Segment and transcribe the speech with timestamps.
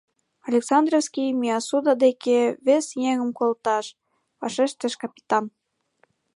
[0.49, 3.85] —Александровский Миасуда деке вес еҥым колташ,—
[4.39, 5.45] вашештыш капитан.